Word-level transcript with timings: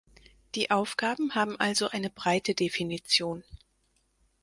Die 0.55 0.71
Aufgaben 0.71 1.35
haben 1.35 1.59
also 1.59 1.89
eine 1.89 2.09
breite 2.09 2.55
Definition. 2.55 3.43